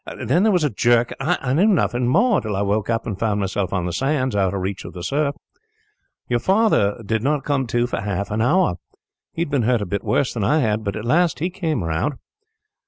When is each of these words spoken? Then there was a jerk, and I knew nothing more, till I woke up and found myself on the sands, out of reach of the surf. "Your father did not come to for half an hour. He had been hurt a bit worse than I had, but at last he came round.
Then 0.19 0.41
there 0.41 0.51
was 0.51 0.63
a 0.63 0.71
jerk, 0.71 1.13
and 1.19 1.37
I 1.41 1.53
knew 1.53 1.67
nothing 1.67 2.07
more, 2.07 2.41
till 2.41 2.55
I 2.55 2.63
woke 2.63 2.89
up 2.89 3.05
and 3.05 3.19
found 3.19 3.39
myself 3.39 3.71
on 3.71 3.85
the 3.85 3.93
sands, 3.93 4.35
out 4.35 4.51
of 4.51 4.59
reach 4.59 4.83
of 4.83 4.93
the 4.93 5.03
surf. 5.03 5.35
"Your 6.27 6.39
father 6.39 7.03
did 7.05 7.21
not 7.21 7.43
come 7.43 7.67
to 7.67 7.85
for 7.85 8.01
half 8.01 8.31
an 8.31 8.41
hour. 8.41 8.77
He 9.31 9.43
had 9.43 9.51
been 9.51 9.61
hurt 9.61 9.79
a 9.79 9.85
bit 9.85 10.03
worse 10.03 10.33
than 10.33 10.43
I 10.43 10.57
had, 10.57 10.83
but 10.83 10.95
at 10.95 11.05
last 11.05 11.37
he 11.37 11.51
came 11.51 11.83
round. 11.83 12.15